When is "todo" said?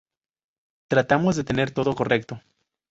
1.69-1.93